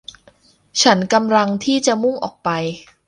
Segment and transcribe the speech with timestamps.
[0.81, 2.49] ฉันกำลังที่จะมุ่งออกไป